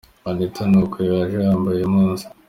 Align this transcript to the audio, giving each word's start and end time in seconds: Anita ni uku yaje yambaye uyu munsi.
Anita 0.29 0.61
ni 0.69 0.77
uku 0.83 0.97
yaje 1.09 1.37
yambaye 1.47 1.77
uyu 1.79 1.93
munsi. 1.95 2.25